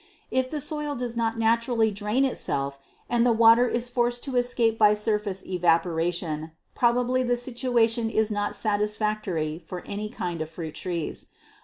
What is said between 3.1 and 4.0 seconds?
the water is